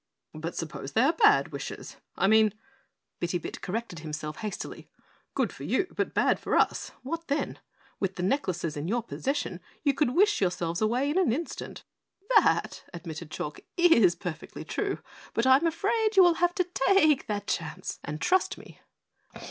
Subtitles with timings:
[0.33, 2.55] "But suppose they are bad wishes I mean,"
[3.19, 4.89] Bitty Bit corrected himself hastily,
[5.35, 7.59] "good for you, but bad for us, what then?
[7.99, 11.83] With the necklaces in your possession, you could wish yourselves away in an instant."
[12.37, 14.97] "That," admitted Chalk, "is perfectly true,
[15.35, 18.81] but I am afraid you will have to take that chance and trust me."